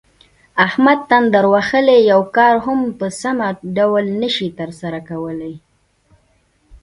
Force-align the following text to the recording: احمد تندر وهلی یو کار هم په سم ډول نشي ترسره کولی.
احمد 0.65 0.99
تندر 1.09 1.43
وهلی 1.53 1.97
یو 2.11 2.21
کار 2.35 2.55
هم 2.65 2.79
په 2.99 3.07
سم 3.21 3.37
ډول 3.77 4.05
نشي 4.21 4.49
ترسره 4.59 4.99
کولی. 5.09 5.53